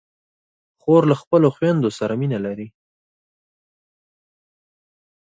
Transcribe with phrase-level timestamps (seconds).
[0.81, 2.67] خور له خپلو خویندو سره مینه لري.